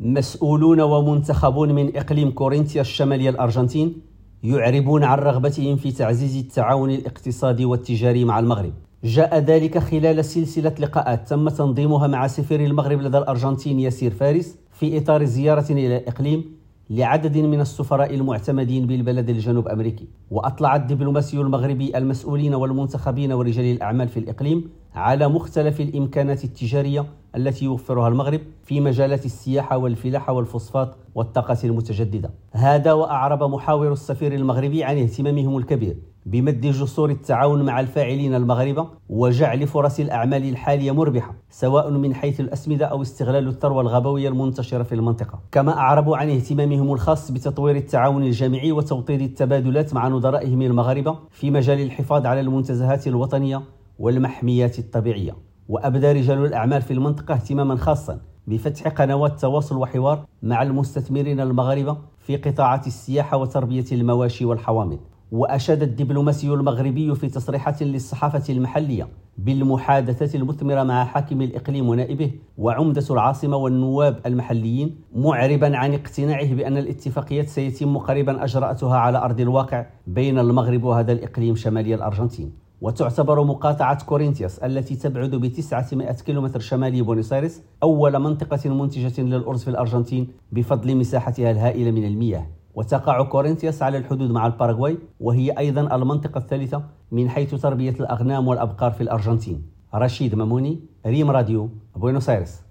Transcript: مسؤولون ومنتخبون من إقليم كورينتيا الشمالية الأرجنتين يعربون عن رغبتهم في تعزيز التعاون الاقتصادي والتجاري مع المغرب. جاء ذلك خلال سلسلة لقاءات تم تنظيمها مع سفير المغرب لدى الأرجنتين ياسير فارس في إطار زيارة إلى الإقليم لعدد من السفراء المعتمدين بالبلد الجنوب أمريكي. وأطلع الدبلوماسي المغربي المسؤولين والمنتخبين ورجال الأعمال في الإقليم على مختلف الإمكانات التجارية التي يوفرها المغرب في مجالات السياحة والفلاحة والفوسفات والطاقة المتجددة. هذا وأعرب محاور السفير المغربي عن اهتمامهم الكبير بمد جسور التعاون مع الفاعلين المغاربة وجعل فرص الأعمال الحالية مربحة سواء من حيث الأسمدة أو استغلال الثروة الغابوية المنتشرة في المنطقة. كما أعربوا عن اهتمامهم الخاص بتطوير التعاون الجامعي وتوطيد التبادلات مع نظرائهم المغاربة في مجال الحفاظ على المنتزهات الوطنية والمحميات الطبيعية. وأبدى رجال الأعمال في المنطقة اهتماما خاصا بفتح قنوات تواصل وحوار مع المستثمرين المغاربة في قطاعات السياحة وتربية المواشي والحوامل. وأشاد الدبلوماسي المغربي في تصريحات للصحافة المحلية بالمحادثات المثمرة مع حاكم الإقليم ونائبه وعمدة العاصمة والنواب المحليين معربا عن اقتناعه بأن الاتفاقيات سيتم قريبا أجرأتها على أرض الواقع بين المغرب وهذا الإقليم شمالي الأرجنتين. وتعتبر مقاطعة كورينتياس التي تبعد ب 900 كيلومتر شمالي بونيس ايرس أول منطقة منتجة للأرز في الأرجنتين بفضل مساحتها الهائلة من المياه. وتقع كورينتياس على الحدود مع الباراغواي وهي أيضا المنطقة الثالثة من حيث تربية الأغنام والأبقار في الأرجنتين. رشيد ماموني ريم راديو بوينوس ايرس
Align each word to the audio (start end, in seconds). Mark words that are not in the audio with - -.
مسؤولون 0.00 0.80
ومنتخبون 0.80 1.72
من 1.74 1.96
إقليم 1.96 2.30
كورينتيا 2.30 2.80
الشمالية 2.80 3.30
الأرجنتين 3.30 3.94
يعربون 4.42 5.04
عن 5.04 5.18
رغبتهم 5.18 5.76
في 5.76 5.92
تعزيز 5.92 6.36
التعاون 6.36 6.90
الاقتصادي 6.90 7.64
والتجاري 7.64 8.24
مع 8.24 8.38
المغرب. 8.38 8.72
جاء 9.04 9.38
ذلك 9.38 9.78
خلال 9.78 10.24
سلسلة 10.24 10.74
لقاءات 10.80 11.28
تم 11.28 11.48
تنظيمها 11.48 12.06
مع 12.06 12.26
سفير 12.26 12.64
المغرب 12.64 13.00
لدى 13.00 13.18
الأرجنتين 13.18 13.80
ياسير 13.80 14.10
فارس 14.10 14.56
في 14.72 14.98
إطار 14.98 15.24
زيارة 15.24 15.72
إلى 15.72 15.96
الإقليم 15.96 16.44
لعدد 16.90 17.38
من 17.38 17.60
السفراء 17.60 18.14
المعتمدين 18.14 18.86
بالبلد 18.86 19.28
الجنوب 19.28 19.68
أمريكي. 19.68 20.08
وأطلع 20.30 20.76
الدبلوماسي 20.76 21.36
المغربي 21.36 21.98
المسؤولين 21.98 22.54
والمنتخبين 22.54 23.32
ورجال 23.32 23.64
الأعمال 23.64 24.08
في 24.08 24.20
الإقليم 24.20 24.70
على 24.98 25.28
مختلف 25.28 25.80
الإمكانات 25.80 26.44
التجارية 26.44 27.04
التي 27.36 27.64
يوفرها 27.64 28.08
المغرب 28.08 28.40
في 28.64 28.80
مجالات 28.80 29.24
السياحة 29.24 29.76
والفلاحة 29.76 30.32
والفوسفات 30.32 30.94
والطاقة 31.14 31.56
المتجددة. 31.64 32.30
هذا 32.52 32.92
وأعرب 32.92 33.42
محاور 33.42 33.92
السفير 33.92 34.34
المغربي 34.34 34.84
عن 34.84 34.98
اهتمامهم 34.98 35.56
الكبير 35.56 35.96
بمد 36.26 36.60
جسور 36.60 37.10
التعاون 37.10 37.62
مع 37.62 37.80
الفاعلين 37.80 38.34
المغاربة 38.34 38.88
وجعل 39.08 39.66
فرص 39.66 40.00
الأعمال 40.00 40.48
الحالية 40.48 40.92
مربحة 40.92 41.34
سواء 41.50 41.90
من 41.90 42.14
حيث 42.14 42.40
الأسمدة 42.40 42.86
أو 42.86 43.02
استغلال 43.02 43.48
الثروة 43.48 43.80
الغابوية 43.80 44.28
المنتشرة 44.28 44.82
في 44.82 44.94
المنطقة. 44.94 45.40
كما 45.52 45.72
أعربوا 45.78 46.16
عن 46.16 46.30
اهتمامهم 46.30 46.92
الخاص 46.92 47.30
بتطوير 47.30 47.76
التعاون 47.76 48.22
الجامعي 48.22 48.72
وتوطيد 48.72 49.20
التبادلات 49.20 49.94
مع 49.94 50.08
نظرائهم 50.08 50.62
المغاربة 50.62 51.18
في 51.30 51.50
مجال 51.50 51.80
الحفاظ 51.80 52.26
على 52.26 52.40
المنتزهات 52.40 53.06
الوطنية 53.06 53.62
والمحميات 53.98 54.78
الطبيعية. 54.78 55.36
وأبدى 55.68 56.12
رجال 56.12 56.44
الأعمال 56.44 56.82
في 56.82 56.92
المنطقة 56.92 57.34
اهتماما 57.34 57.76
خاصا 57.76 58.20
بفتح 58.46 58.88
قنوات 58.88 59.40
تواصل 59.40 59.76
وحوار 59.76 60.24
مع 60.42 60.62
المستثمرين 60.62 61.40
المغاربة 61.40 61.98
في 62.18 62.36
قطاعات 62.36 62.86
السياحة 62.86 63.36
وتربية 63.36 63.84
المواشي 63.92 64.44
والحوامل. 64.44 64.98
وأشاد 65.32 65.82
الدبلوماسي 65.82 66.48
المغربي 66.48 67.14
في 67.14 67.28
تصريحات 67.28 67.82
للصحافة 67.82 68.52
المحلية 68.52 69.08
بالمحادثات 69.38 70.34
المثمرة 70.34 70.82
مع 70.82 71.04
حاكم 71.04 71.42
الإقليم 71.42 71.88
ونائبه 71.88 72.30
وعمدة 72.58 73.04
العاصمة 73.10 73.56
والنواب 73.56 74.20
المحليين 74.26 74.96
معربا 75.16 75.76
عن 75.76 75.94
اقتناعه 75.94 76.54
بأن 76.54 76.76
الاتفاقيات 76.76 77.48
سيتم 77.48 77.98
قريبا 77.98 78.44
أجرأتها 78.44 78.96
على 78.96 79.18
أرض 79.18 79.40
الواقع 79.40 79.86
بين 80.06 80.38
المغرب 80.38 80.84
وهذا 80.84 81.12
الإقليم 81.12 81.56
شمالي 81.56 81.94
الأرجنتين. 81.94 82.67
وتعتبر 82.80 83.44
مقاطعة 83.44 84.04
كورينتياس 84.04 84.58
التي 84.58 84.96
تبعد 84.96 85.30
ب 85.30 85.46
900 85.46 86.12
كيلومتر 86.12 86.60
شمالي 86.60 87.02
بونيس 87.02 87.32
ايرس 87.32 87.62
أول 87.82 88.18
منطقة 88.18 88.70
منتجة 88.70 89.20
للأرز 89.20 89.62
في 89.62 89.70
الأرجنتين 89.70 90.28
بفضل 90.52 90.96
مساحتها 90.96 91.50
الهائلة 91.50 91.90
من 91.90 92.04
المياه. 92.04 92.46
وتقع 92.74 93.22
كورينتياس 93.22 93.82
على 93.82 93.98
الحدود 93.98 94.30
مع 94.30 94.46
الباراغواي 94.46 94.98
وهي 95.20 95.50
أيضا 95.50 95.96
المنطقة 95.96 96.38
الثالثة 96.38 96.82
من 97.12 97.28
حيث 97.28 97.54
تربية 97.54 97.94
الأغنام 98.00 98.48
والأبقار 98.48 98.90
في 98.90 99.00
الأرجنتين. 99.00 99.62
رشيد 99.94 100.34
ماموني 100.34 100.80
ريم 101.06 101.30
راديو 101.30 101.68
بوينوس 101.96 102.28
ايرس 102.30 102.67